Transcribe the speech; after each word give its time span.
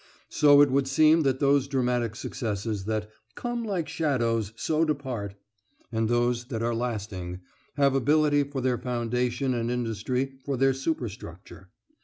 So 0.29 0.61
it 0.63 0.71
would 0.71 0.87
seem 0.87 1.21
that 1.21 1.39
those 1.39 1.67
dramatic 1.67 2.15
successes 2.15 2.85
that 2.85 3.11
"come 3.35 3.63
like 3.63 3.87
shadows, 3.87 4.51
so 4.55 4.83
depart," 4.83 5.35
and 5.91 6.09
those 6.09 6.45
that 6.45 6.63
are 6.63 6.73
lasting, 6.73 7.41
have 7.75 7.93
ability 7.93 8.41
for 8.45 8.61
their 8.61 8.79
foundation 8.79 9.53
and 9.53 9.69
industry 9.69 10.39
for 10.43 10.57
their 10.57 10.73
superstructure. 10.73 11.69